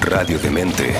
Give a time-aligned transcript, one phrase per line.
[0.00, 0.94] Radio Demente.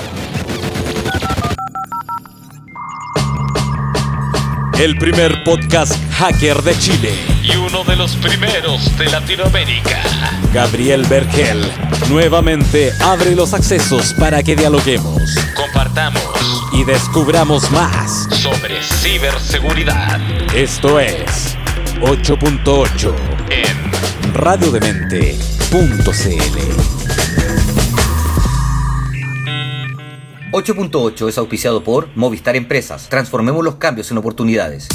[4.79, 7.13] El primer podcast hacker de Chile.
[7.43, 10.01] y uno de los primeros de Latinoamérica.
[10.53, 11.71] Gabriel Bergel
[12.09, 15.21] nuevamente abre los accesos para que dialoguemos
[15.55, 16.23] Compartamos
[16.73, 18.27] y descubramos más.
[18.31, 20.19] sobre ciberseguridad
[20.55, 21.55] Esto es
[22.01, 23.13] 8.8
[23.49, 27.00] en radiodemente.cl.
[30.51, 33.07] 8.8 es auspiciado por Movistar Empresas.
[33.07, 34.89] Transformemos los cambios en oportunidades.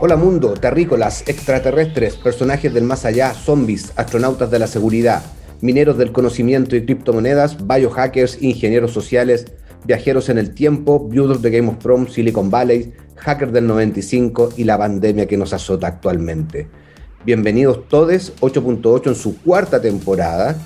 [0.00, 5.22] Hola mundo, terrícolas, extraterrestres, personajes del más allá, zombies, astronautas de la seguridad,
[5.60, 9.44] mineros del conocimiento y criptomonedas, biohackers, ingenieros sociales,
[9.84, 14.64] viajeros en el tiempo, viudos de Game of Thrones, Silicon Valley, hackers del 95 y
[14.64, 16.66] la pandemia que nos azota actualmente.
[17.26, 20.56] Bienvenidos todos, 8.8 en su cuarta temporada.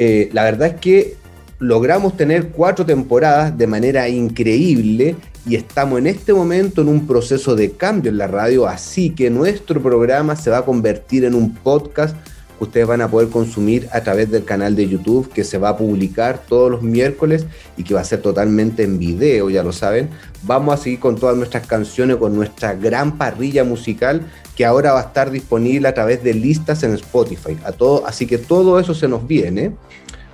[0.00, 1.23] Eh, la verdad es que
[1.58, 5.16] logramos tener cuatro temporadas de manera increíble
[5.46, 9.30] y estamos en este momento en un proceso de cambio en la radio, así que
[9.30, 12.16] nuestro programa se va a convertir en un podcast
[12.58, 15.70] que ustedes van a poder consumir a través del canal de YouTube que se va
[15.70, 19.72] a publicar todos los miércoles y que va a ser totalmente en video, ya lo
[19.72, 20.08] saben.
[20.44, 24.22] Vamos a seguir con todas nuestras canciones, con nuestra gran parrilla musical
[24.56, 27.58] que ahora va a estar disponible a través de listas en Spotify.
[27.64, 29.72] A todo, así que todo eso se nos viene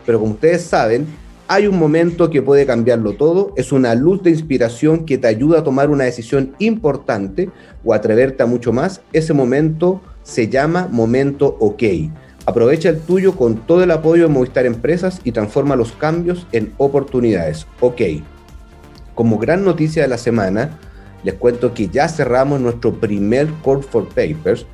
[0.07, 1.07] pero como ustedes saben,
[1.49, 5.59] hay un momento que puede cambiarlo todo, es una luz de inspiración que te ayuda
[5.59, 7.51] a tomar una decisión importante
[7.85, 9.01] o atreverte a mucho más.
[9.13, 11.83] Ese momento se llama momento OK.
[12.47, 16.73] Aprovecha el tuyo con todo el apoyo de Movistar Empresas y transforma los cambios en
[16.79, 17.67] oportunidades.
[17.81, 18.01] OK.
[19.17, 20.79] Como gran noticia de la semana,
[21.25, 24.67] les cuento que ya cerramos nuestro primer Call for Papers,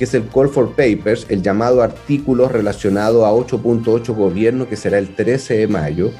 [0.00, 4.96] que es el Call for Papers, el llamado artículo relacionado a 8.8 gobierno, que será
[4.96, 6.10] el 13 de mayo,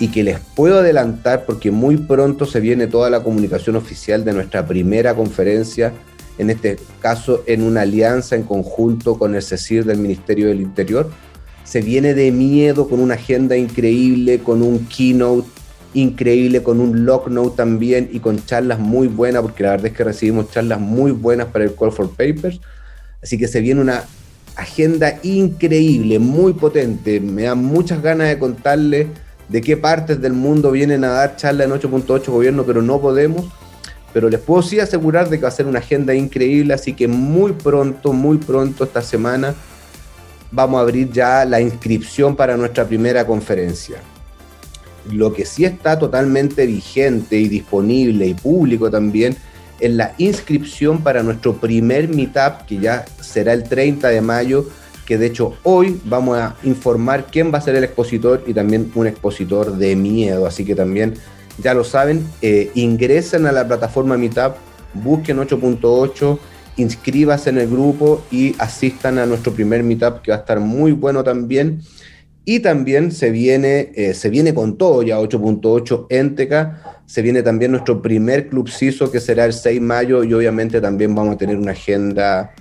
[0.00, 4.32] y que les puedo adelantar porque muy pronto se viene toda la comunicación oficial de
[4.32, 5.92] nuestra primera conferencia,
[6.36, 11.08] en este caso en una alianza en conjunto con el CECIR del Ministerio del Interior.
[11.62, 15.48] Se viene de miedo con una agenda increíble, con un keynote
[15.94, 19.92] increíble, con un lock note también y con charlas muy buenas, porque la verdad es
[19.92, 22.58] que recibimos charlas muy buenas para el Call for Papers.
[23.22, 24.04] Así que se viene una
[24.56, 27.20] agenda increíble, muy potente.
[27.20, 29.06] Me da muchas ganas de contarles
[29.48, 33.46] de qué partes del mundo vienen a dar charla en 8.8 gobierno, pero no podemos.
[34.12, 37.08] Pero les puedo sí asegurar de que va a ser una agenda increíble, así que
[37.08, 39.54] muy pronto, muy pronto esta semana
[40.50, 43.96] vamos a abrir ya la inscripción para nuestra primera conferencia.
[45.10, 49.36] Lo que sí está totalmente vigente y disponible y público también
[49.82, 54.66] en la inscripción para nuestro primer meetup, que ya será el 30 de mayo,
[55.04, 58.90] que de hecho hoy vamos a informar quién va a ser el expositor y también
[58.94, 60.46] un expositor de miedo.
[60.46, 61.14] Así que también,
[61.58, 64.54] ya lo saben, eh, ingresen a la plataforma Meetup,
[64.94, 66.38] busquen 8.8,
[66.76, 70.92] inscríbanse en el grupo y asistan a nuestro primer Meetup, que va a estar muy
[70.92, 71.82] bueno también.
[72.44, 77.02] Y también se viene, eh, se viene con todo ya 8.8 Enteca.
[77.06, 80.80] Se viene también nuestro primer Club CISO que será el 6 de mayo y obviamente
[80.80, 82.52] también vamos a tener una agenda,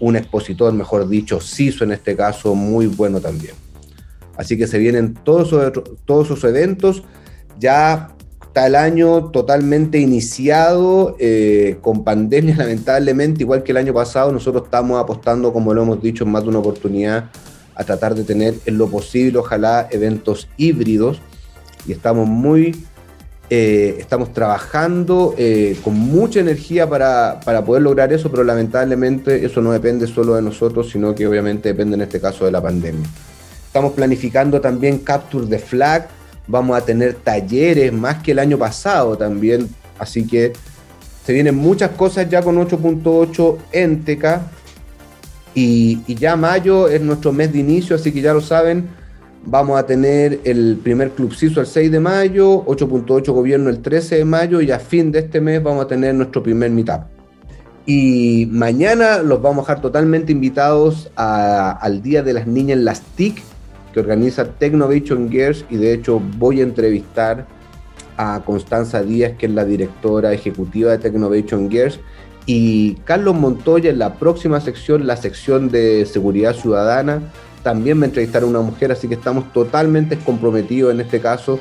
[0.00, 3.54] un expositor, mejor dicho, CISO en este caso, muy bueno también.
[4.36, 7.04] Así que se vienen todos esos, todos esos eventos.
[7.60, 8.14] Ya
[8.54, 14.64] está el año totalmente iniciado eh, con pandemia lamentablemente, igual que el año pasado, nosotros
[14.64, 17.30] estamos apostando, como lo hemos dicho en más de una oportunidad,
[17.74, 21.20] a tratar de tener en lo posible, ojalá, eventos híbridos.
[21.86, 22.84] Y estamos muy,
[23.50, 29.60] eh, estamos trabajando eh, con mucha energía para, para, poder lograr eso, pero lamentablemente eso
[29.60, 33.06] no depende solo de nosotros, sino que obviamente depende en este caso de la pandemia.
[33.66, 36.08] Estamos planificando también Capture the Flag,
[36.46, 39.68] vamos a tener talleres más que el año pasado también,
[39.98, 40.52] así que
[41.24, 44.50] se vienen muchas cosas ya con 8.8 Enteca,
[45.54, 48.88] y, ya mayo es nuestro mes de inicio, así que ya lo saben,
[49.46, 54.16] vamos a tener el primer Club CISO el 6 de mayo, 8.8 Gobierno el 13
[54.16, 57.02] de mayo y a fin de este mes vamos a tener nuestro primer meetup.
[57.86, 63.02] Y mañana los vamos a dejar totalmente invitados al Día de las Niñas en las
[63.02, 63.42] TIC,
[63.92, 67.46] que organiza Technovation Gears, y de hecho voy a entrevistar
[68.16, 72.00] a Constanza Díaz, que es la directora ejecutiva de Technovation Gears,
[72.46, 77.22] y Carlos Montoya en la próxima sección, la sección de seguridad ciudadana,
[77.62, 81.58] también me entrevistará una mujer, así que estamos totalmente comprometidos en este caso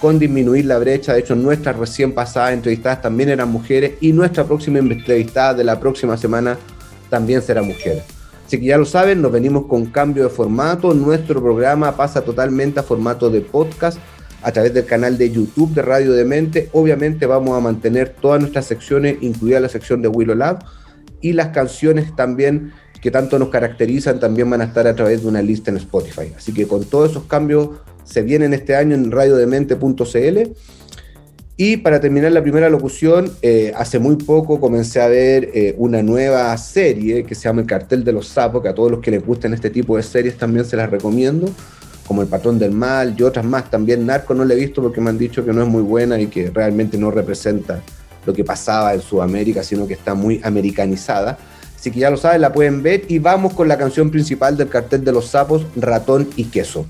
[0.00, 1.12] con disminuir la brecha.
[1.12, 5.78] De hecho, nuestras recién pasadas entrevistadas también eran mujeres y nuestra próxima entrevistada de la
[5.78, 6.56] próxima semana
[7.10, 8.02] también será mujer.
[8.46, 10.94] Así que ya lo saben, nos venimos con cambio de formato.
[10.94, 13.98] Nuestro programa pasa totalmente a formato de podcast
[14.42, 16.68] a través del canal de YouTube de Radio Demente.
[16.72, 20.64] Obviamente vamos a mantener todas nuestras secciones, incluida la sección de Willow Lab
[21.20, 25.28] y las canciones también que tanto nos caracterizan también van a estar a través de
[25.28, 26.32] una lista en Spotify.
[26.36, 27.70] Así que con todos esos cambios
[28.04, 30.50] se vienen este año en radiodemente.cl.
[31.56, 36.02] Y para terminar la primera locución, eh, hace muy poco comencé a ver eh, una
[36.02, 39.10] nueva serie que se llama El Cartel de los Sapos, que a todos los que
[39.10, 41.50] les gusten este tipo de series también se las recomiendo,
[42.10, 43.70] como El Patrón del Mal y otras más.
[43.70, 46.18] También Narco no la he visto porque me han dicho que no es muy buena
[46.18, 47.80] y que realmente no representa
[48.26, 51.38] lo que pasaba en Sudamérica, sino que está muy americanizada.
[51.76, 54.68] Así que ya lo saben, la pueden ver y vamos con la canción principal del
[54.68, 56.84] cartel de los sapos, Ratón y Queso.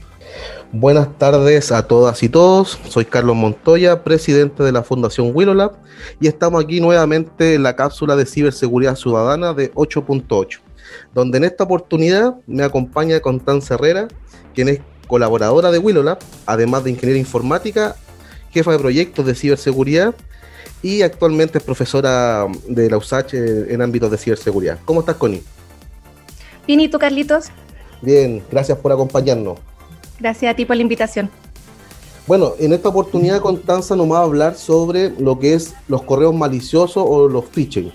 [0.73, 2.79] Buenas tardes a todas y todos.
[2.89, 5.73] Soy Carlos Montoya, presidente de la Fundación Willowlab
[6.19, 10.61] y estamos aquí nuevamente en la cápsula de ciberseguridad ciudadana de 8.8,
[11.13, 14.09] donde en esta oportunidad me acompaña Constanza Herrera,
[14.55, 17.97] quien es colaboradora de Willowlab, además de ingeniera informática,
[18.53, 20.15] jefa de proyectos de ciberseguridad
[20.83, 24.79] y actualmente es profesora de la USACH en ámbitos de ciberseguridad.
[24.85, 25.43] ¿Cómo estás, Connie?
[26.65, 27.47] Bien, ¿y tú, Carlitos?
[28.01, 29.59] Bien, gracias por acompañarnos.
[30.21, 31.29] Gracias a ti por la invitación.
[32.29, 36.33] Bueno, en esta oportunidad Constanza nos va a hablar sobre lo que es los correos
[36.33, 37.93] maliciosos o los phishing.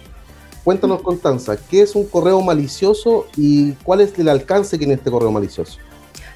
[0.65, 5.09] Cuéntanos, Constanza, ¿qué es un correo malicioso y cuál es el alcance que tiene este
[5.09, 5.77] correo malicioso?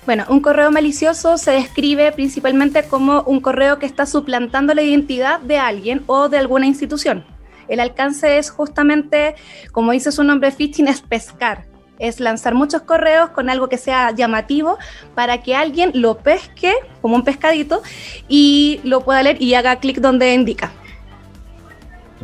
[0.06, 5.40] Bueno, un correo malicioso se describe principalmente como un correo que está suplantando la identidad
[5.40, 7.26] de alguien o de alguna institución.
[7.68, 9.36] El alcance es justamente,
[9.72, 11.66] como dice su nombre, phishing, es pescar.
[12.00, 14.78] Es lanzar muchos correos con algo que sea llamativo
[15.16, 17.84] para que alguien lo pesque como un pescadito
[18.28, 20.72] y lo pueda leer y haga clic donde indica.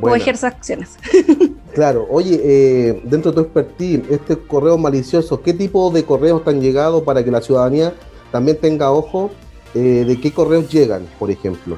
[0.01, 0.97] O ejerza acciones.
[1.75, 6.61] Claro, oye, eh, dentro de tu expertise, este correo malicioso, ¿qué tipo de correos están
[6.61, 7.93] llegado para que la ciudadanía
[8.31, 9.29] también tenga ojo
[9.73, 11.77] eh, de qué correos llegan, por ejemplo?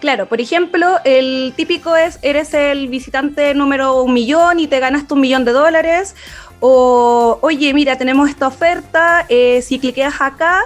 [0.00, 5.14] Claro, por ejemplo, el típico es, eres el visitante número un millón y te ganaste
[5.14, 6.16] un millón de dólares,
[6.58, 10.64] o oye, mira, tenemos esta oferta, eh, si cliqueas acá,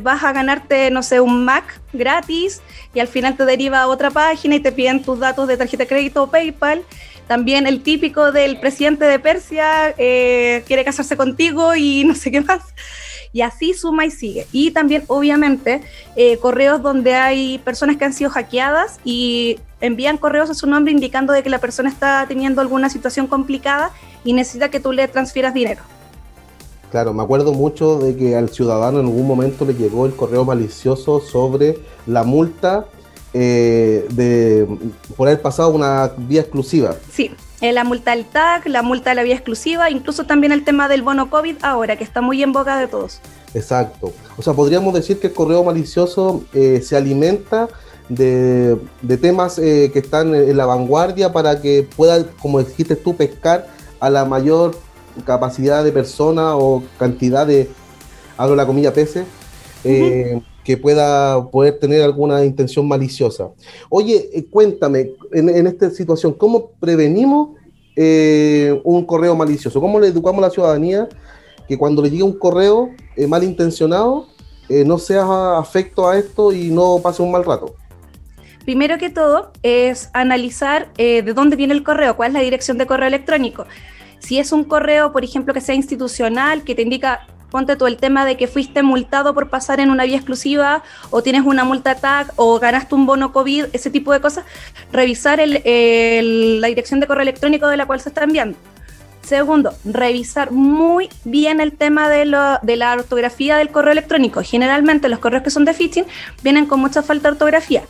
[0.00, 2.62] vas a ganarte, no sé, un Mac gratis
[2.98, 5.84] y al final te deriva a otra página y te piden tus datos de tarjeta
[5.84, 6.84] de crédito o PayPal
[7.28, 12.40] también el típico del presidente de Persia eh, quiere casarse contigo y no sé qué
[12.40, 12.62] más.
[13.30, 14.46] Y así suma y sigue.
[14.50, 15.82] Y también, obviamente,
[16.16, 20.90] eh, correos donde hay personas que han sido hackeadas y envían correos a su nombre
[20.90, 23.92] indicando de que la persona está teniendo alguna situación complicada
[24.24, 25.82] y necesita que tú le transfieras dinero.
[26.90, 30.44] Claro, me acuerdo mucho de que al ciudadano en algún momento le llegó el correo
[30.44, 32.86] malicioso sobre la multa
[33.34, 34.66] eh, de
[35.16, 36.96] por haber pasado una vía exclusiva.
[37.12, 37.30] Sí,
[37.60, 40.88] eh, la multa del TAC, la multa de la vía exclusiva, incluso también el tema
[40.88, 43.20] del bono COVID ahora, que está muy en boca de todos.
[43.52, 44.14] Exacto.
[44.38, 47.68] O sea, podríamos decir que el correo malicioso eh, se alimenta
[48.08, 48.78] de,
[49.20, 53.66] temas que están en la vanguardia para que pueda, como dijiste tú, pescar
[54.00, 54.74] a la mayor
[55.24, 57.68] capacidad de persona o cantidad de,
[58.36, 59.24] hablo la comilla peces,
[60.68, 63.48] que pueda poder tener alguna intención maliciosa.
[63.88, 67.56] Oye, eh, cuéntame, en, esta situación, ¿cómo prevenimos
[67.96, 69.80] eh, un correo malicioso?
[69.80, 71.08] ¿Cómo le educamos a la ciudadanía
[71.66, 74.26] que cuando le llegue un correo eh, malintencionado
[74.84, 77.74] no sea afecto a esto y no pase un mal rato?
[78.66, 82.84] Primero que todo es analizar de dónde viene el correo, cuál es la dirección de
[82.84, 83.64] correo electrónico.
[84.18, 87.96] Si es un correo, por ejemplo, que sea institucional, que te indica ponte tú el
[87.96, 91.94] tema de que fuiste multado por pasar en una vía exclusiva o tienes una multa
[91.94, 94.44] TAG o ganaste un bono COVID, ese tipo de cosas,
[94.92, 98.58] revisar la dirección de correo electrónico de la cual se está enviando.
[99.22, 102.24] Segundo, revisar muy bien el tema de,
[102.62, 104.40] de, la ortografía del correo electrónico.
[104.42, 106.06] Generalmente los correos que son de phishing
[106.42, 107.82] vienen con mucha falta de ortografía.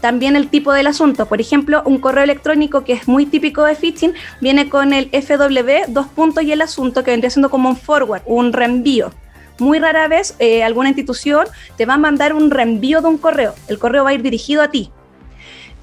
[0.00, 1.26] También el tipo del asunto.
[1.26, 5.90] Por ejemplo, un correo electrónico que es muy típico de phishing viene con el FW,
[5.92, 9.10] dos puntos y el asunto, que vendría siendo como un forward, un reenvío.
[9.58, 13.54] Muy rara vez eh, alguna institución te va a mandar un reenvío de un correo.
[13.66, 14.92] El correo va a ir dirigido a ti.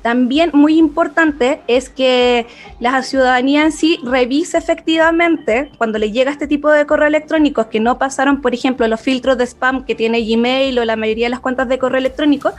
[0.06, 2.46] También muy importante es que
[2.80, 7.80] la ciudadanía en sí revise efectivamente cuando le llega este tipo de correo electrónicos que
[7.80, 11.32] no pasaron, por ejemplo, los filtros de spam que tiene Gmail o la mayoría de
[11.32, 12.54] las cuentas de correo electrónico,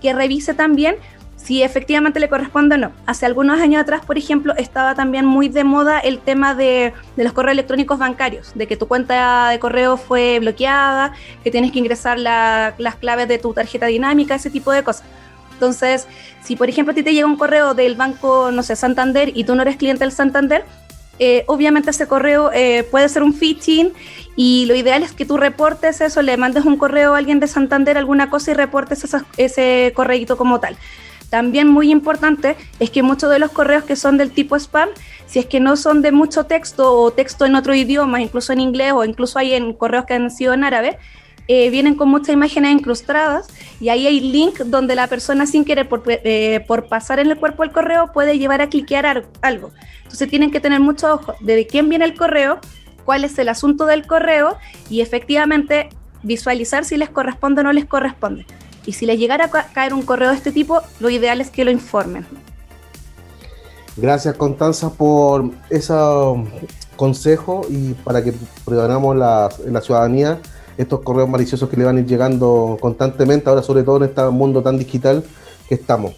[0.00, 0.96] que revise también
[1.36, 2.92] si efectivamente le corresponde o no.
[3.06, 7.32] Hace algunos años atrás, por ejemplo, estaba también muy de moda el tema de, los
[7.32, 11.14] correos electrónicos bancarios, de que tu cuenta de correo fue bloqueada,
[11.44, 15.04] que tienes que ingresar las claves de tu tarjeta dinámica, ese tipo de cosas.
[15.52, 16.06] Entonces,
[16.42, 19.44] si por ejemplo a ti te llega un correo del banco, no sé, Santander, y
[19.44, 20.64] tú no eres cliente del Santander,
[21.18, 23.92] eh, obviamente ese correo eh, puede ser un phishing
[24.36, 27.48] y lo ideal es que tú reportes eso, le mandes un correo a alguien de
[27.48, 29.04] Santander, alguna cosa y reportes
[29.36, 30.76] ese correíto como tal.
[31.30, 34.88] También muy importante es que muchos de los correos que son del tipo spam,
[35.26, 38.60] si es que no son de mucho texto o texto en otro idioma, incluso en
[38.60, 40.98] inglés o incluso hay en correos que han sido en árabe,
[41.50, 43.46] eh, vienen con muchas imágenes incrustadas
[43.80, 47.38] y ahí hay link donde la persona sin querer por, eh, por pasar en el
[47.38, 49.70] cuerpo del correo puede llevar a cliquear algo.
[50.02, 52.58] Entonces tienen que tener mucho ojo de quién viene el correo,
[53.06, 54.58] cuál es el asunto del correo
[54.90, 55.88] y efectivamente
[56.22, 58.44] visualizar si les corresponde o no les corresponde.
[58.84, 61.64] Y si les llegara a caer un correo de este tipo, lo ideal es que
[61.64, 62.26] lo informen.
[63.96, 65.94] Gracias Constanza por ese
[66.96, 68.34] consejo y para que
[68.66, 70.40] prevenamos la, en la ciudadanía
[70.78, 74.22] estos correos maliciosos que le van a ir llegando constantemente, ahora sobre todo en este
[74.30, 75.24] mundo tan digital
[75.68, 76.14] que estamos.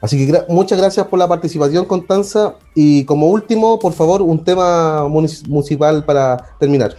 [0.00, 2.56] Así que muchas gracias por la participación, Constanza.
[2.74, 6.94] Y como último, por favor, un tema municipal para terminar.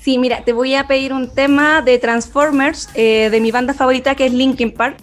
[0.00, 4.14] Sí, mira, te voy a pedir un tema de Transformers, eh, de mi banda favorita,
[4.14, 4.96] que es Linkin Park,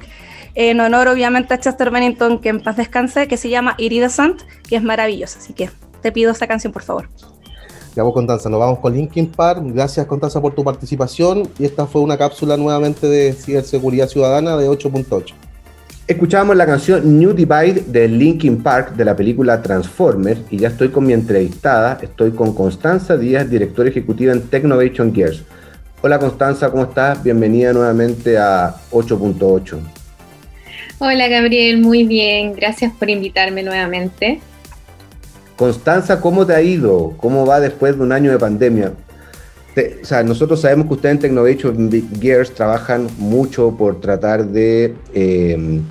[0.56, 4.78] en honor obviamente a Chester Bennington, que en paz descanse, que se llama Iridescent, que
[4.78, 5.38] es maravillosa.
[5.38, 5.70] Así que
[6.02, 7.08] te pido esa canción, por favor.
[7.96, 9.62] Ya vamos, Constanza, nos vamos con Linkin Park.
[9.68, 11.48] Gracias, Constanza, por tu participación.
[11.58, 15.34] Y esta fue una cápsula nuevamente de ciberseguridad ciudadana de 8.8.
[16.06, 20.90] Escuchábamos la canción New Divide de Linkin Park de la película Transformers y ya estoy
[20.90, 25.44] con mi entrevistada, estoy con Constanza Díaz, directora ejecutiva en Technovation Gears.
[26.02, 27.24] Hola Constanza, ¿cómo estás?
[27.24, 29.80] Bienvenida nuevamente a 8.8.
[31.00, 34.42] Hola Gabriel, muy bien, gracias por invitarme nuevamente.
[35.56, 37.14] Constanza, ¿cómo te ha ido?
[37.18, 38.94] ¿Cómo va después de un año de pandemia?
[40.02, 45.82] o sea, nosotros sabemos que ustedes en Technovation Gears trabajan mucho por tratar de eh,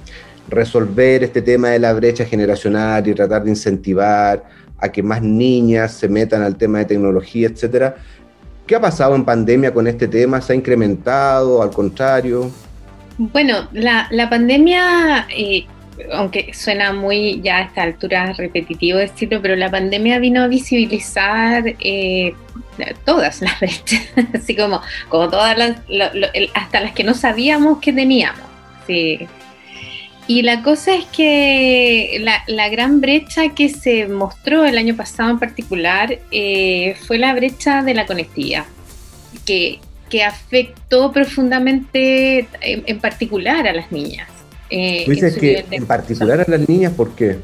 [0.49, 4.43] resolver este tema de la brecha generacional y tratar de incentivar
[4.79, 7.97] a que más niñas se metan al tema de tecnología, etcétera.
[8.67, 10.41] ¿Qué ha pasado en pandemia con este tema?
[10.41, 11.63] ¿Se ha incrementado?
[11.63, 12.51] ¿Al contrario?
[13.19, 15.67] Bueno, la, pandemia, eh,
[16.13, 21.65] aunque suena muy ya a esta altura repetitivo decirlo, pero la pandemia vino a visibilizar
[21.81, 22.35] eh,
[23.05, 24.03] todas las brechas,
[24.35, 25.79] así como, como todas las,
[26.55, 28.43] hasta las que no sabíamos que teníamos.
[28.87, 29.27] Sí.
[30.27, 35.39] Y la cosa es que la, gran brecha que se mostró el año pasado en
[35.39, 38.65] particular eh, fue la brecha de la conectividad,
[39.45, 44.29] que, que afectó profundamente en, particular a las niñas.
[44.71, 47.39] Eh, dices que en particular a las niñas, ¿por qué?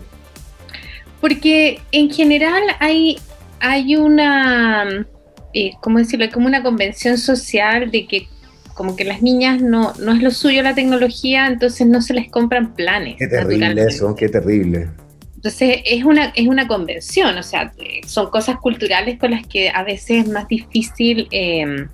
[1.20, 3.18] Porque en general hay,
[3.60, 5.06] hay una,
[5.52, 6.24] eh, ¿cómo decirlo?
[6.24, 8.26] Hay como una convención social de que
[8.74, 12.30] como que las niñas no, no es lo suyo la tecnología, entonces no se les
[12.30, 13.16] compran planes.
[13.18, 14.88] Qué terrible eso, qué terrible.
[15.34, 17.72] Entonces es una, es una convención, o sea,
[18.06, 21.88] son cosas culturales con las que a veces es más difícil em,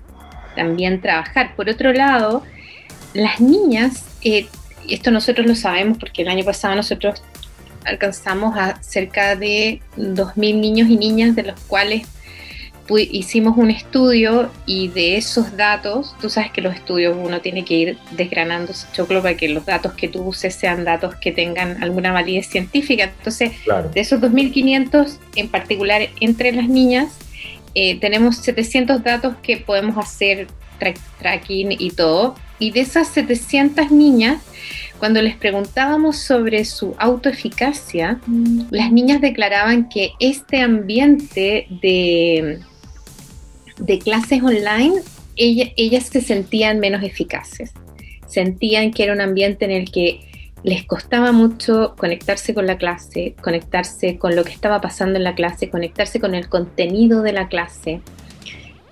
[0.55, 1.55] también trabajar.
[1.55, 2.43] Por otro lado,
[3.13, 4.47] las niñas, eh,
[4.93, 7.21] esto nosotros lo sabemos porque el año pasado nosotros
[7.85, 12.07] alcanzamos a cerca de 2.000 niños y niñas, de los cuales
[12.95, 17.73] hicimos un estudio y de esos datos, tú sabes que los estudios uno tiene que
[17.73, 21.83] ir desgranando ese choclo para que los datos que tú uses sean datos que tengan
[21.83, 23.05] alguna validez científica.
[23.17, 23.51] Entonces,
[23.93, 27.17] de esos 2.500, en particular entre las niñas,
[27.75, 30.47] eh, tenemos 700 datos que podemos hacer
[31.19, 32.35] tracking y todo.
[32.59, 34.41] Y de esas 700 niñas,
[34.99, 38.67] cuando les preguntábamos sobre su autoeficacia, mm.
[38.71, 42.59] las niñas declaraban que este ambiente de
[43.79, 45.01] de clases online,
[45.35, 47.73] ellas se sentían menos eficaces.
[48.27, 50.21] Sentían que era un ambiente en el que
[50.63, 55.35] les costaba mucho conectarse con la clase, conectarse con lo que estaba pasando en la
[55.35, 58.01] clase, conectarse con el contenido de la clase.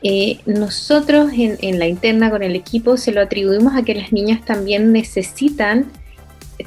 [0.08, 4.46] Eh, nosotros en, la interna con el equipo se lo atribuimos a que las niñas
[4.46, 5.88] también necesitan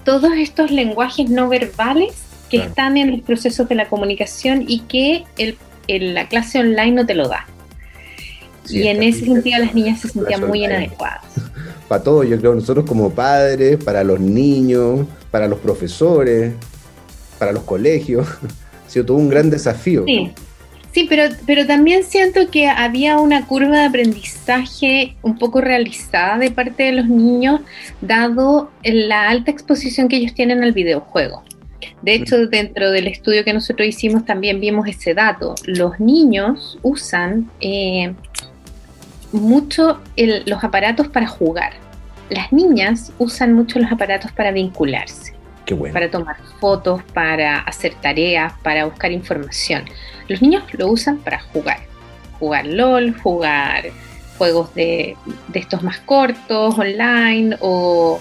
[0.02, 2.14] todos estos lenguajes no verbales
[2.50, 5.24] que están en los procesos de la comunicación y que
[5.86, 7.46] la clase online no te lo da.
[8.68, 11.22] Y en ese sentido las niñas se sentían muy inadecuadas.
[11.88, 16.54] Para todos, yo creo, nosotros como padres, para los niños, para los profesores,
[17.38, 18.26] para los colegios,
[18.86, 20.02] ha sido todo un gran desafío.
[20.06, 20.32] Sí,
[20.92, 26.50] sí pero, pero también siento que había una curva de aprendizaje un poco realizada de
[26.50, 27.60] parte de los niños,
[28.00, 31.42] dado la alta exposición que ellos tienen al videojuego.
[32.02, 35.54] De hecho, dentro del estudio que nosotros hicimos también vimos ese dato.
[35.64, 38.14] Los niños usan eh,
[39.32, 41.72] mucho los aparatos para jugar.
[42.30, 45.37] Las niñas usan mucho los aparatos para vincularse.
[45.68, 45.92] Qué bueno.
[45.92, 49.84] para tomar fotos, para hacer tareas, para buscar información.
[50.26, 51.80] Los niños lo usan para jugar.
[52.38, 53.90] Jugar LOL, jugar
[54.38, 55.14] juegos de,
[55.48, 58.18] de estos más cortos, online, o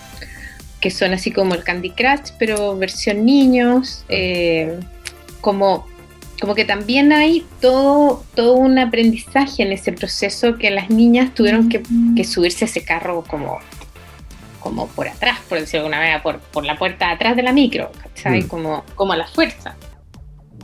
[0.82, 4.04] que son así como el Candy Crush, pero versión niños.
[4.10, 4.77] eh,
[5.39, 5.88] como,
[6.42, 11.70] como que también hay todo, todo un aprendizaje en ese proceso que las niñas tuvieron
[11.70, 13.60] que, que subirse a ese carro como,
[14.60, 17.44] como por atrás, por decirlo de alguna manera, por, por la puerta de atrás de
[17.44, 18.44] la micro, ¿cachai?
[18.44, 18.48] Mm.
[18.48, 19.76] Como, como a la fuerza.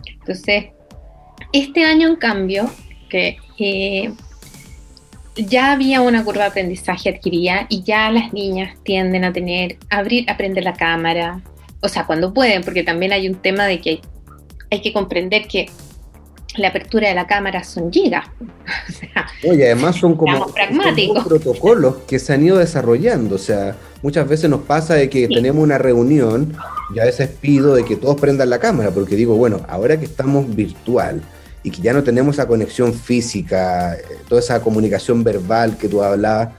[0.06, 0.66] Entonces,
[1.52, 2.70] este año, en cambio,
[3.10, 4.14] que eh,
[5.36, 10.30] ya había una curva de aprendizaje adquirida y ya las niñas tienden a tener, abrir,
[10.30, 11.42] aprender la cámara,
[11.82, 14.02] o sea, cuando pueden, porque también hay un tema de que hay,
[14.72, 15.70] hay que comprender que
[16.58, 18.26] la apertura de la cámara son gigas.
[18.90, 21.26] O sea, Oye, además son como, pragmáticos.
[21.26, 23.36] protocolos que se han ido desarrollando.
[23.36, 25.34] O sea, muchas veces nos pasa de que Sí.
[25.34, 26.54] tenemos una reunión
[26.96, 30.06] y a veces pido de que todos prendan la cámara, porque digo, bueno, ahora que
[30.06, 31.22] estamos virtual
[31.62, 36.02] y que ya no tenemos esa conexión física, eh, toda esa comunicación verbal que tú
[36.04, 36.50] hablabas,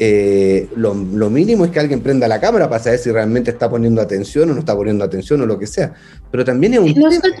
[0.00, 3.68] eh, lo, lo mínimo es que alguien prenda la cámara para saber si realmente está
[3.68, 5.92] poniendo atención o no está poniendo atención o lo que sea.
[6.30, 7.34] Pero también es un tema- nosotros,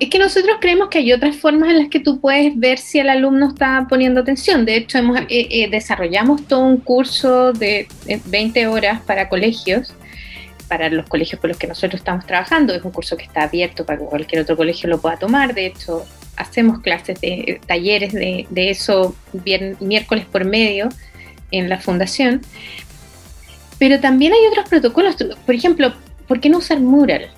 [0.00, 2.98] es que nosotros creemos que hay otras formas en las que tú puedes ver si
[2.98, 4.64] el alumno está poniendo atención.
[4.64, 9.94] De hecho, hemos, eh, eh, desarrollamos todo un curso de eh, 20 horas para colegios,
[10.68, 12.74] para los colegios con los que nosotros estamos trabajando.
[12.74, 15.54] Es un curso que está abierto para que cualquier otro colegio lo pueda tomar.
[15.54, 16.04] De hecho,
[16.36, 19.14] hacemos clases de eh, talleres de, de eso
[19.80, 20.88] miércoles por medio
[21.50, 22.40] en la fundación.
[23.78, 25.16] Pero también hay otros protocolos.
[25.46, 25.92] Por ejemplo,
[26.26, 27.30] ¿por qué no usar mural?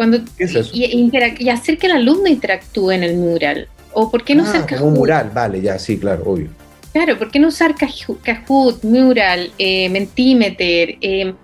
[0.00, 0.70] Cuando, ¿Qué es eso?
[0.72, 3.68] y, y interac- y hacer que el alumno interactúe en el mural.
[3.92, 4.88] ¿O por qué no Ah, usar Kahoot?
[4.88, 6.48] un mural, vale, ya, sí, claro, obvio.
[6.94, 10.96] Claro, ¿por qué no usar Kahoot, Mural, eh, Mentimeter?
[11.02, 11.34] eh,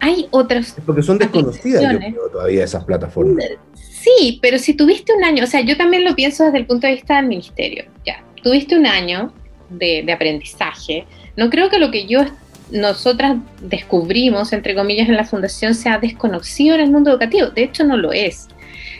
[0.00, 0.76] hay otras...
[0.86, 3.44] Porque son desconocidas, yo creo, todavía esas plataformas.
[3.74, 6.86] Sí, pero si tuviste un año, o sea, yo también lo pienso desde el punto
[6.86, 7.84] de vista del ministerio.
[8.06, 9.30] Ya, tuviste un año
[9.68, 11.04] de, de aprendizaje.
[11.36, 12.20] No creo que lo que yo,
[12.70, 17.48] nosotras descubrimos, entre comillas, en la fundación sea desconocido en el mundo educativo.
[17.48, 18.48] De hecho, no lo es.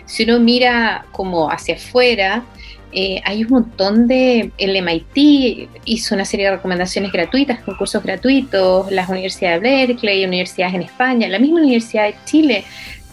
[0.07, 2.45] Si uno mira como hacia afuera,
[2.93, 4.51] eh, hay un montón de.
[4.59, 10.75] El MIT hizo una serie de recomendaciones gratuitas, concursos gratuitos, las universidades de Berkeley, universidades
[10.75, 12.65] en España, la misma Universidad de Chile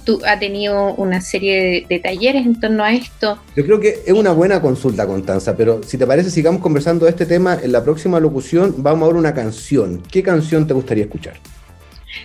[0.08, 3.38] tu- ha tenido una serie de, de talleres en torno a esto.
[3.58, 7.12] Yo creo que es una buena consulta, Constanza, pero si te parece, sigamos conversando de
[7.12, 7.60] este tema.
[7.62, 10.02] En la próxima locución vamos a ver una canción.
[10.10, 11.34] ¿Qué canción te gustaría escuchar?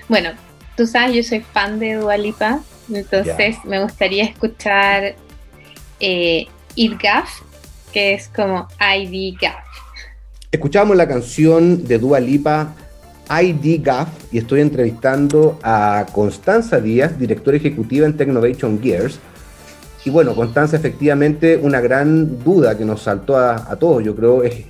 [0.08, 0.30] Bueno,
[0.76, 2.60] tú sabes, yo soy fan de Dualipa,
[2.92, 5.16] entonces me gustaría escuchar
[5.98, 7.30] eh, It Gaff,
[7.92, 9.64] que es como ID Gaff.
[10.52, 12.74] Escuchamos la canción de Dua Lipa,
[13.40, 19.18] ID Gaff, y estoy entrevistando a Constanza Díaz, directora ejecutiva en Technovation Gears.
[20.04, 24.42] Y bueno, Constanza, efectivamente, una gran duda que nos saltó a, a todos, yo creo,
[24.42, 24.64] es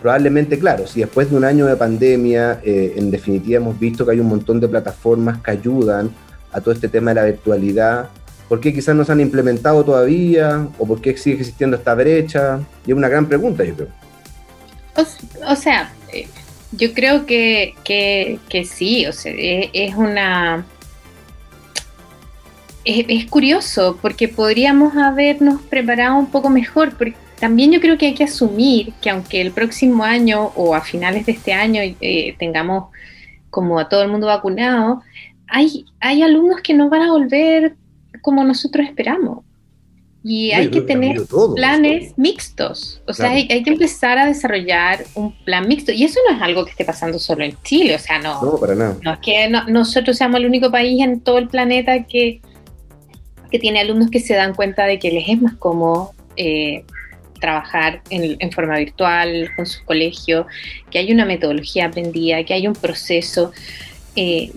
[0.00, 4.12] probablemente, claro, si después de un año de pandemia, eh, en definitiva hemos visto que
[4.12, 6.10] hay un montón de plataformas que ayudan
[6.52, 8.08] a todo este tema de la virtualidad,
[8.48, 10.68] ¿por qué quizás no se han implementado todavía?
[10.78, 12.60] ¿O por qué sigue existiendo esta brecha?
[12.86, 13.88] Y es una gran pregunta, yo creo.
[15.48, 16.26] O sea, eh,
[16.76, 20.64] yo creo que, que, que sí, o sea, e- es, una...
[22.84, 28.14] Es, curioso porque podríamos habernos preparado un poco mejor, porque también yo creo que hay
[28.14, 32.90] que asumir que aunque el próximo año o a finales de este año eh, tengamos
[33.50, 35.02] como a todo el mundo vacunado,
[35.48, 37.74] hay, hay alumnos que no van a volver
[38.22, 39.45] como nosotros esperamos.
[40.28, 41.18] Y hay que tener
[41.54, 43.00] planes mixtos.
[43.06, 43.36] O sea, Claro.
[43.36, 45.92] hay, hay que empezar a desarrollar un plan mixto.
[45.92, 47.94] Y eso no es algo que esté pasando solo en Chile.
[47.94, 48.96] O sea, no, No, para nada.
[49.02, 52.40] no es que no- nosotros seamos el único país en todo el planeta que,
[53.52, 56.84] que tiene alumnos que se dan cuenta de que les es más cómodo eh,
[57.40, 60.46] trabajar en, en forma virtual con sus colegios,
[60.90, 63.52] que hay una metodología aprendida, que hay un proceso.
[64.16, 64.50] Eh,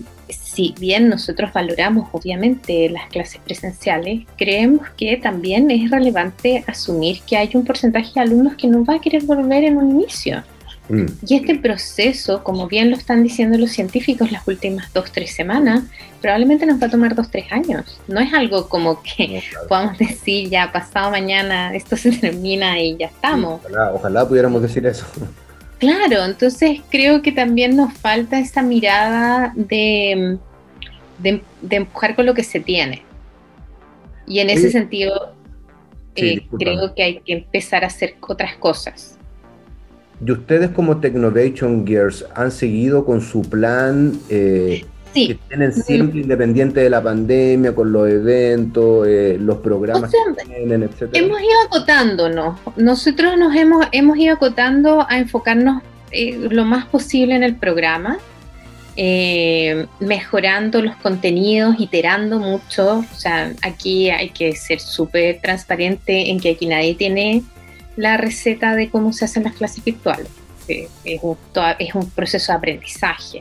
[0.52, 7.36] si bien nosotros valoramos obviamente las clases presenciales, creemos que también es relevante asumir que
[7.36, 10.42] hay un porcentaje de alumnos que no va a querer volver en un inicio.
[10.88, 11.06] Mm.
[11.24, 15.84] Y este proceso, como bien lo están diciendo los científicos las últimas dos, tres semanas,
[16.20, 18.00] probablemente nos va a tomar dos, tres años.
[18.08, 19.68] No es algo como que No, claro.
[19.68, 23.60] podamos decir ya pasado mañana esto se termina y ya estamos.
[23.64, 25.06] Ojalá, ojalá pudiéramos decir eso.
[25.80, 30.38] Claro, entonces creo que también nos falta esa mirada de,
[31.18, 33.02] de, de empujar con lo que se tiene.
[34.26, 35.34] Y en ese sentido,
[36.16, 39.16] Sí, eh, creo que hay que empezar a hacer otras cosas.
[40.24, 44.84] ¿Y ustedes como Technovation Gears han seguido con su plan eh,
[45.14, 45.28] Sí.
[45.28, 50.20] que tienen siempre independiente de la pandemia, con los eventos, eh, los programas O sea,
[50.44, 51.24] que tienen, etcétera.
[51.24, 52.58] Hemos ido acotándonos.
[52.76, 58.18] Nosotros nos hemos, hemos ido acotando a enfocarnos eh, lo más posible en el programa,
[58.96, 62.98] eh, mejorando los contenidos, iterando mucho.
[63.10, 67.42] O sea, aquí hay que ser súper transparente en que aquí nadie tiene
[67.96, 70.28] la receta de cómo se hacen las clases virtuales.
[70.68, 73.40] Es un, toda- es un proceso de aprendizaje.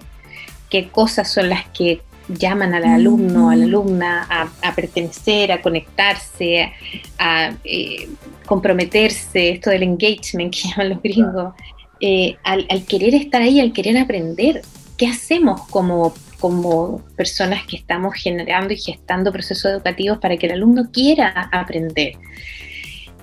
[0.69, 5.61] Qué cosas son las que llaman al alumno, a la alumna a, a pertenecer, a
[5.61, 6.71] conectarse,
[7.17, 8.07] a eh,
[8.45, 11.53] comprometerse, esto del engagement que llaman los gringos,
[11.99, 14.61] eh, al, al querer estar ahí, al querer aprender.
[14.97, 20.53] ¿Qué hacemos como, como personas que estamos generando y gestando procesos educativos para que el
[20.53, 22.13] alumno quiera aprender?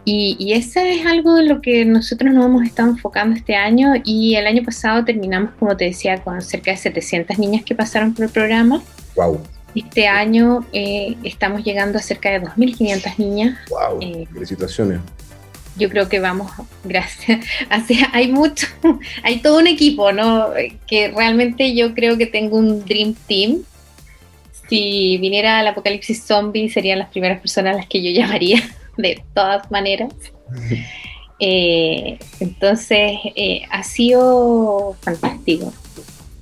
[0.09, 3.93] Y, y eso es algo en lo que nosotros nos hemos estado enfocando este año
[4.05, 8.15] y el año pasado terminamos, como te decía, con cerca de 700 niñas que pasaron
[8.15, 8.81] por el programa.
[9.17, 9.41] Wow,
[9.75, 13.59] Este año eh, estamos llegando a cerca de 2.500 niñas.
[13.69, 15.01] wow, Eh, felicitaciones.
[15.77, 16.53] Yo creo que vamos,
[16.85, 17.41] gracias.
[18.13, 18.69] Hay mucho,
[19.25, 20.51] hay todo un equipo, ¿no?
[20.87, 23.63] Que realmente yo creo que tengo un Dream Team.
[24.69, 28.63] Si viniera el apocalipsis zombie, serían las primeras personas a las que yo llamaría,
[28.97, 30.13] de todas maneras.
[31.39, 35.73] Eh, entonces, eh, ha sido fantástico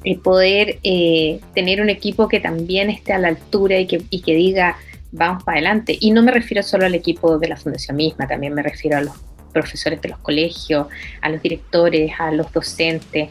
[0.05, 4.21] el poder eh, tener un equipo que también esté a la altura y que, y
[4.21, 4.77] que diga,
[5.13, 5.97] vamos para adelante.
[5.99, 9.01] Y no me refiero solo al equipo de la fundación misma, también me refiero a
[9.01, 9.15] los
[9.53, 10.89] profesores de los colegios,
[11.23, 13.31] a los directores, a los docentes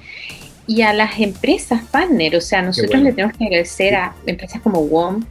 [0.65, 2.35] y a las empresas partner.
[2.35, 3.09] O sea, nosotros bueno.
[3.09, 5.23] le tenemos que agradecer a empresas como WOM,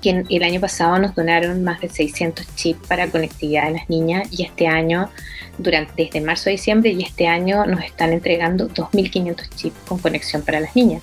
[0.00, 4.28] que el año pasado nos donaron más de 600 chips para conectividad de las niñas
[4.30, 5.10] y este año,
[5.58, 10.42] durante, desde marzo a diciembre, y este año nos están entregando 2.500 chips con conexión
[10.42, 11.02] para las niñas.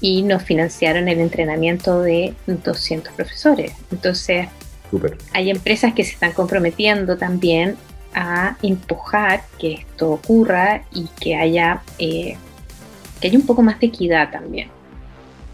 [0.00, 3.72] Y nos financiaron el entrenamiento de 200 profesores.
[3.90, 4.48] Entonces,
[5.32, 7.76] hay empresas que se están comprometiendo también
[8.14, 12.36] a empujar que esto ocurra y que haya, eh,
[13.20, 14.70] que haya un poco más de equidad también.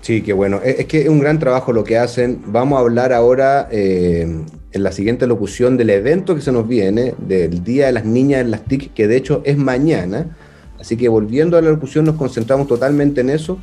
[0.04, 0.60] Sí, qué bueno.
[0.62, 2.42] Es, que es un gran trabajo lo que hacen.
[2.48, 7.14] Vamos a hablar ahora eh, en la siguiente locución del evento que se nos viene,
[7.16, 10.36] del Día de las Niñas en las TIC, que de hecho es mañana.
[10.78, 13.58] Así que volviendo a la locución, nos concentramos totalmente en eso.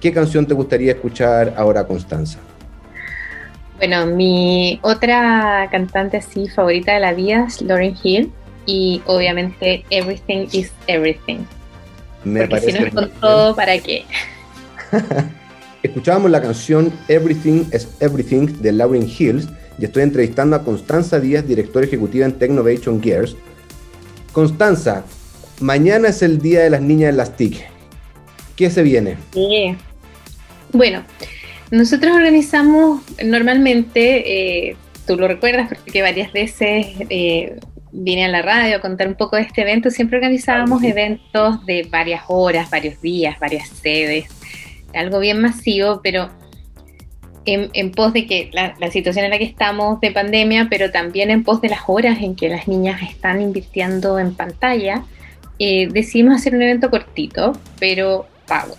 [0.00, 2.38] ¿Qué canción te gustaría escuchar ahora, Constanza?
[3.76, 8.32] Bueno, mi otra cantante así favorita de la vida es Lauryn Hill
[8.64, 11.40] y obviamente Everything is Everything.
[12.24, 14.06] Me Porque si no es con todo, ¿para qué?
[15.82, 21.46] Escuchábamos la canción Everything is Everything de Lauryn Hills y estoy entrevistando a Constanza Díaz,
[21.46, 23.34] directora ejecutiva en Technovation Gears.
[24.30, 25.04] Constanza,
[25.60, 27.64] mañana es el Día de las Niñas en las TIC.
[28.54, 29.16] ¿Qué se viene?
[29.32, 29.76] Sí.
[30.72, 31.02] Bueno,
[31.72, 37.58] nosotros organizamos normalmente, eh, tú lo recuerdas porque varias veces eh,
[37.90, 40.86] vine a la radio a contar un poco de este evento, siempre organizábamos sí.
[40.86, 44.26] eventos de varias horas, varios días, varias sedes,
[44.94, 46.30] algo bien masivo, pero
[47.44, 50.90] en, en pos de que la, la situación en la que estamos de pandemia, pero
[50.90, 55.04] también en pos de las horas en que las niñas están invirtiendo en pantalla,
[55.58, 58.78] eh, decidimos hacer un evento cortito, pero power.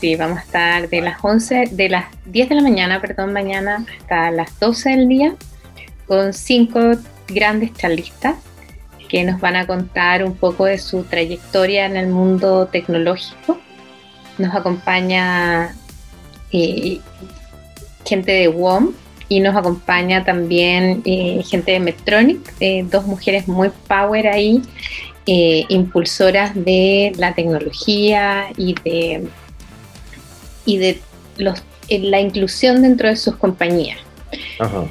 [0.00, 3.84] Sí, vamos a estar de las 11, de las 10 de la mañana, perdón, mañana
[4.00, 5.34] hasta las 12 del día,
[6.06, 6.80] con cinco
[7.28, 8.36] grandes charlistas
[9.08, 13.58] que nos van a contar un poco de su trayectoria en el mundo tecnológico.
[14.38, 15.74] Nos acompaña
[16.52, 17.00] eh,
[18.04, 18.92] gente de WOM
[19.28, 24.62] y nos acompaña también eh, gente de Medtronic, eh, dos mujeres muy power ahí,
[25.24, 29.28] impulsoras de la tecnología y de,
[30.66, 31.00] y de
[31.36, 34.00] los, la inclusión dentro de sus compañías.
[34.58, 34.84] Ajá.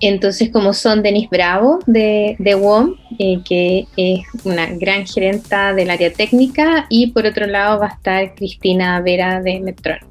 [0.00, 5.90] Entonces, como son Denise Bravo de, de WOM, eh, que es una gran gerenta del
[5.90, 10.04] área técnica, y por otro lado va a estar Cristina Vera de Medtronic.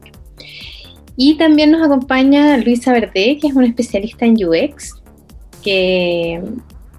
[1.18, 4.96] Y también nos acompaña Luisa Verde, que es una especialista en UX,
[5.64, 6.42] que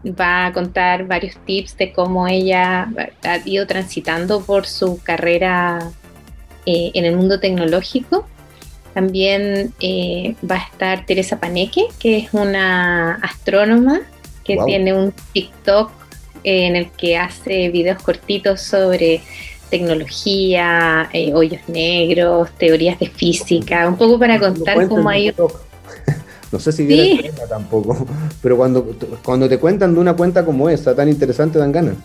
[0.04, 2.88] va a contar varios tips de cómo ella
[3.24, 5.90] ha ido transitando por su carrera
[6.64, 8.26] eh, en el mundo tecnológico.
[9.00, 14.00] También eh, va a estar Teresa Paneque, que es una astrónoma
[14.42, 14.64] que Wow.
[14.64, 15.90] tiene un TikTok
[16.44, 19.20] eh, en el que hace videos cortitos sobre
[19.68, 25.46] tecnología, eh, hoyos negros, teorías de física, un poco para contar cómo ha en ido.
[25.46, 25.60] TikTok.
[26.52, 27.20] No sé si Sí.
[27.50, 28.06] tampoco,
[28.40, 31.96] pero cuando, cuando te cuentan de una cuenta como esa, tan interesante, dan ganas.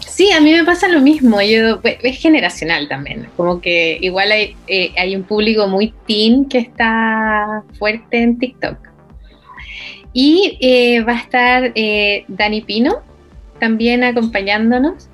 [0.00, 1.42] Sí, a mí me pasa lo mismo.
[1.42, 3.28] Yo, pues, es generacional también.
[3.36, 8.78] Como que igual hay, eh, hay un público muy teen que está fuerte en TikTok.
[10.12, 13.02] Y eh, va a estar eh, Dani Pino
[13.60, 15.08] también acompañándonos.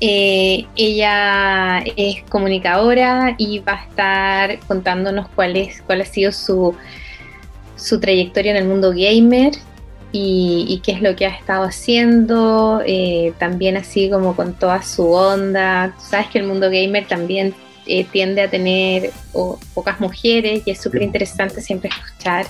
[0.00, 6.74] ella es comunicadora y va a estar contándonos cuál, es, cuál ha sido su,
[7.76, 9.52] su trayectoria en el mundo gamer
[10.18, 15.10] y, qué es lo que ha estado haciendo, eh, también así como con toda su
[15.10, 15.94] onda.
[15.98, 17.54] sabes que el mundo gamer también
[17.86, 19.10] eh, tiende a tener
[19.74, 22.46] pocas mujeres y es súper interesante siempre escuchar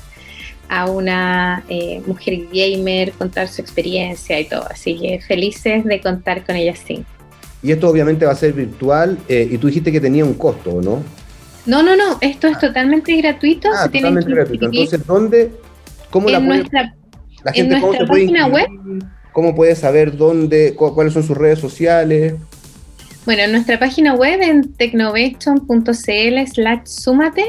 [0.69, 4.67] a una eh, mujer gamer contar su experiencia y todo.
[4.71, 7.05] Así que felices de contar con ella sí.
[7.63, 11.03] Y esto obviamente va a ser virtual y tú dijiste que tenía un costo, ¿no?
[11.65, 13.69] No, no, no, esto es totalmente gratuito.
[13.75, 14.67] Ah, totalmente gratuito.
[14.67, 15.51] Entonces, ¿dónde?
[16.11, 16.95] ¿Cómo la nuestra,
[17.47, 18.67] la gente en nuestra página web.
[19.33, 22.35] ¿Cómo puede saber dónde, cuáles son sus redes sociales?
[23.25, 27.45] Bueno, en nuestra página web en technovation.cl slash sumate,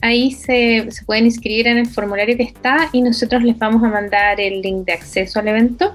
[0.00, 4.40] ahí se, pueden inscribir en el formulario que está y nosotros les vamos a mandar
[4.40, 5.92] el link de acceso al evento.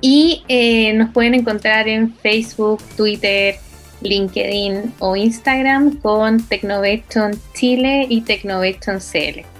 [0.00, 3.56] Y eh, nos pueden encontrar en Facebook, Twitter,
[4.00, 9.55] LinkedIn o Instagram con Technovation Chile y Technovation CL.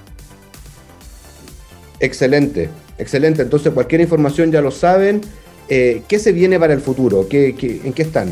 [2.00, 3.42] Excelente, excelente.
[3.42, 5.22] Entonces, cualquier información ya lo saben.
[5.68, 7.28] Eh, ¿Qué se viene para el futuro?
[7.28, 7.54] ¿Qué,
[7.84, 8.28] en qué están?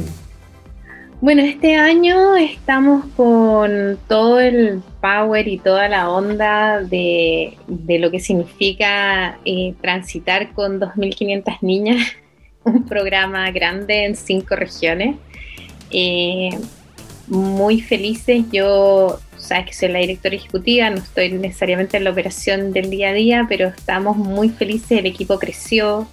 [1.21, 8.21] Bueno, este año estamos con todo el power y toda la onda de, lo que
[8.21, 12.13] significa eh, transitar con 2.500 niñas,
[12.65, 15.17] un programa grande en cinco regiones.
[15.91, 16.51] Eh,
[17.27, 18.45] muy felices.
[18.53, 23.11] Yo sabes que soy la directora ejecutiva, no estoy necesariamente en la operación del día
[23.11, 26.09] a día, pero estamos muy felices, el equipo creció,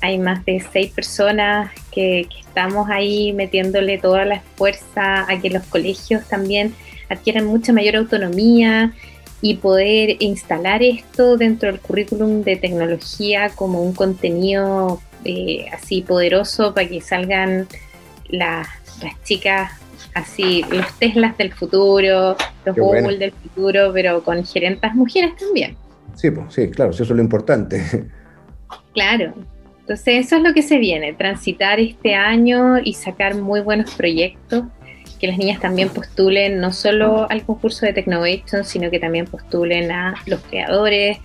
[0.00, 5.64] hay más de seis personas que, estamos ahí metiéndole toda la fuerza a que los
[5.64, 6.72] colegios también
[7.08, 8.92] adquieran mucha mayor autonomía
[9.42, 16.74] y poder instalar esto dentro del currículum de tecnología como un contenido eh, así poderoso
[16.74, 17.66] para que salgan
[18.28, 18.68] las,
[19.02, 19.72] las chicas
[20.14, 25.76] así los Teslas del futuro, los Google del futuro, pero con gerentes mujeres también.
[26.14, 27.82] Sí, pues, sí, claro, eso es lo importante.
[28.92, 29.34] Claro.
[29.80, 34.64] Entonces eso es lo que se viene, transitar este año y sacar muy buenos proyectos,
[35.20, 39.90] que las niñas también postulen no solo al concurso de Technovation, sino que también postulen
[39.90, 41.18] a los creadores,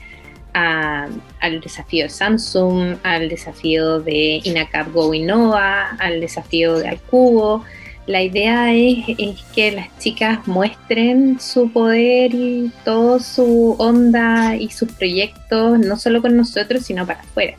[0.54, 7.64] al desafío de Samsung, al desafío de INACAP Go Innova, al desafío de Alcubo,
[8.10, 9.06] la idea es,
[9.54, 16.20] que las chicas muestren su poder y toda su onda y sus proyectos, no solo
[16.20, 17.54] con nosotros, sino para afuera.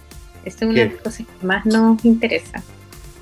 [0.44, 2.64] Esa es una de las cosas que más nos interesa.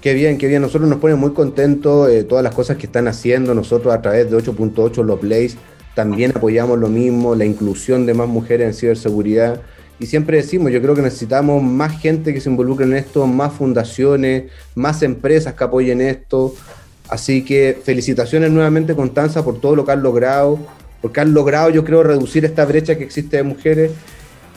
[0.00, 0.62] Qué bien, qué bien.
[0.62, 3.52] Nosotros nos pone muy contentos eh, todas las cosas que están haciendo.
[3.52, 5.58] Nosotros a través de 8.8 Los Blaze
[5.94, 9.60] también apoyamos lo mismo, la inclusión de más mujeres en ciberseguridad.
[9.98, 13.52] Y siempre decimos, yo creo que necesitamos más gente que se involucre en esto, más
[13.52, 16.54] fundaciones, más empresas que apoyen esto.
[17.08, 20.58] Así que felicitaciones nuevamente, Constanza, por todo lo que han logrado,
[21.00, 23.92] porque han logrado, yo creo, reducir esta brecha que existe de mujeres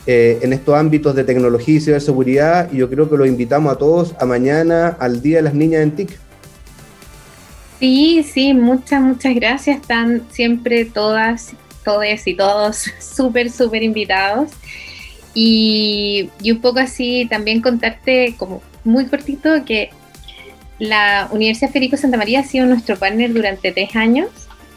[0.06, 2.70] eh, en estos ámbitos de tecnología y ciberseguridad.
[2.72, 5.82] Y yo creo que los invitamos a todos a mañana al Día de las Niñas
[5.82, 6.18] en TIC.
[7.80, 9.80] Sí, sí, muchas, muchas gracias.
[9.80, 11.52] Están siempre todas,
[11.84, 14.50] todos y todos súper, súper invitados.
[15.34, 19.90] Y un poco así también contarte como muy cortito que
[20.82, 24.28] la Universidad Federico Santa María ha sido nuestro partner durante tres años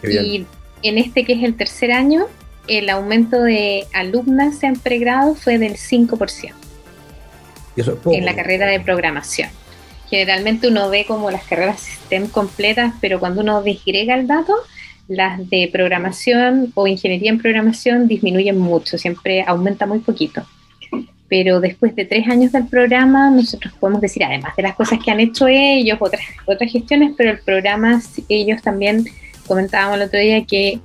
[0.03, 0.45] y
[0.83, 2.27] en este que es el tercer año,
[2.67, 6.53] el aumento de alumnas en pregrado fue del 5%.
[7.75, 9.49] ¿Y eso es En la carrera de programación.
[10.07, 14.53] Generalmente uno ve como las carreras estén completas, pero cuando uno desgrega el dato,
[15.07, 20.45] las de programación o ingeniería en programación disminuyen mucho, siempre aumenta muy poquito
[21.37, 25.11] pero después de tres años del programa, nosotros podemos decir, además de las cosas que
[25.11, 29.03] han hecho ellos, otras, otras gestiones, pero el programa, ellos también
[29.45, 30.79] comentábamos el otro día que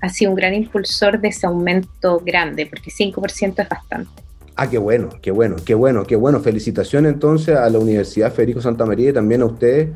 [0.00, 4.10] ha sido un gran impulsor de ese aumento grande, porque 5% es bastante.
[4.56, 6.40] Ah, qué bueno, qué bueno, qué bueno, qué bueno.
[6.40, 9.90] Felicitaciones entonces a la Universidad Federico Santa María y también a ustedes.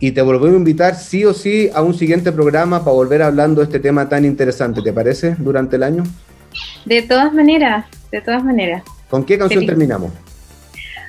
[0.00, 3.62] Y te volvemos a invitar sí o sí a un siguiente programa para volver hablando
[3.62, 5.34] de este tema tan interesante, ¿te parece?
[5.38, 6.04] Durante el año.
[6.84, 8.82] De todas maneras, de todas maneras.
[9.08, 10.12] ¿Con qué canción terminamos?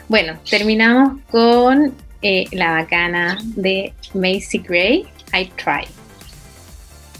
[0.07, 5.85] Bueno, terminamos con eh, la bacana de Macy Gray, I Try.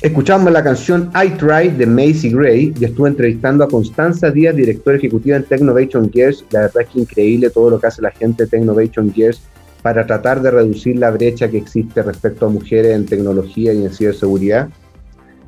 [0.01, 4.97] Escuchamos la canción I Tried de Macy Gray y estuve entrevistando a Constanza Díaz, directora
[4.97, 6.45] ejecutiva en Technovation Gears.
[6.51, 9.41] La verdad es que increíble todo lo que hace la gente de Technovation Gears
[9.81, 13.93] para tratar de reducir la brecha que existe respecto a mujeres en tecnología y en
[13.93, 14.69] ciberseguridad.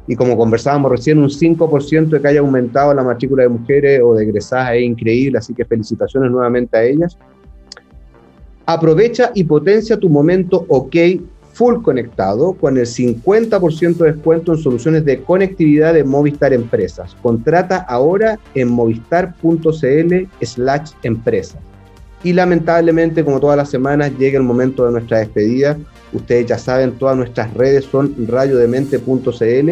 [0.08, 4.16] Y como conversábamos recién, un 5% de que haya aumentado la matrícula de mujeres o
[4.16, 7.18] de egresadas es increíble, así que felicitaciones nuevamente a ellas.
[8.66, 10.96] Aprovecha y potencia tu momento OK
[11.54, 17.16] full conectado con el 50% de descuento en soluciones de conectividad de Movistar Empresas.
[17.22, 21.60] Contrata ahora en movistar.cl slash empresas.
[22.24, 25.78] Y lamentablemente, como todas las semanas, llega el momento de nuestra despedida.
[26.14, 29.70] Ustedes ya saben, todas nuestras redes son radiodemente.cl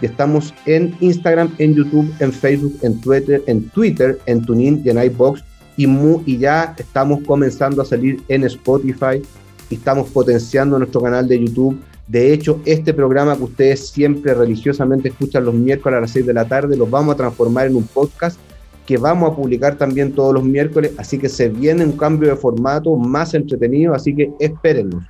[0.00, 4.90] y estamos en Instagram, en YouTube, en Facebook, en Twitter, en Twitter, en TuneIn y
[4.90, 5.44] en iBox.
[5.76, 5.86] Y,
[6.26, 9.22] y ya estamos comenzando a salir en Spotify,
[9.70, 11.78] estamos potenciando nuestro canal de YouTube.
[12.08, 16.34] De hecho, este programa que ustedes siempre religiosamente escuchan los miércoles a las 6 de
[16.34, 18.38] la tarde, los vamos a transformar en un podcast
[18.86, 22.36] que vamos a publicar también todos los miércoles, así que se viene un cambio de
[22.36, 25.04] formato más entretenido, así que espérennos.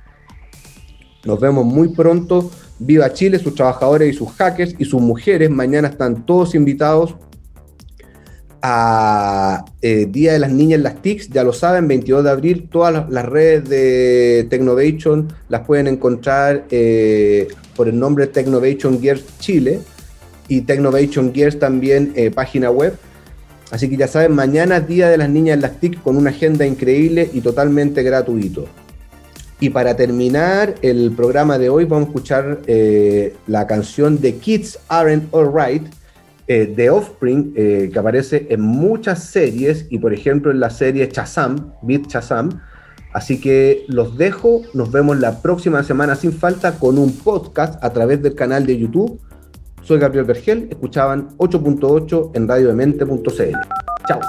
[1.23, 2.51] Nos vemos muy pronto.
[2.79, 5.49] Viva Chile, sus trabajadores y sus hackers y sus mujeres.
[5.49, 7.15] Mañana están todos invitados
[8.65, 12.69] a eh, Día de las Niñas en las TICs, ya lo saben, 22 de abril,
[12.71, 19.81] todas las, redes de Technovation las pueden encontrar eh, por el nombre Technovation Gears Chile
[20.47, 22.97] y Technovation Gears también eh, página web.
[23.69, 26.65] Así que ya saben, mañana Día de las Niñas en las TIC con una agenda
[26.65, 28.65] increíble y totalmente gratuito.
[29.63, 32.59] Y para terminar el programa de hoy vamos a escuchar
[33.47, 35.87] la canción de Kids Aren't Alright
[36.45, 41.07] eh, de Offspring, eh, que aparece en muchas series y por ejemplo en la serie
[41.07, 42.59] Chazam, Beat Chazam.
[43.13, 47.93] Así que los dejo, nos vemos la próxima semana sin falta con un podcast a
[47.93, 49.21] través del canal de YouTube.
[49.81, 53.57] Soy Gabriel Vergel, escuchaban 8.8 en radiodemente.cl.
[54.09, 54.19] Chao.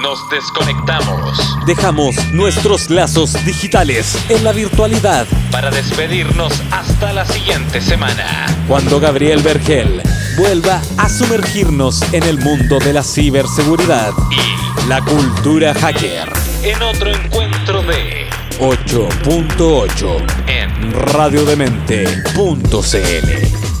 [0.00, 1.56] Nos desconectamos.
[1.66, 8.44] Dejamos nuestros lazos digitales en la virtualidad para despedirnos hasta la siguiente semana.
[8.68, 10.02] Cuando Gabriel Vergel
[10.36, 16.30] vuelva a sumergirnos en el mundo de la ciberseguridad y la cultura hacker.
[16.62, 18.28] En otro encuentro de
[18.58, 23.75] 8.8 en radiodemente.cl.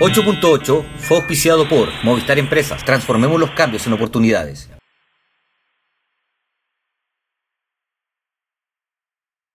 [0.00, 2.84] 8.8 fue auspiciado por Movistar Empresas.
[2.84, 4.68] Transformemos los cambios en oportunidades.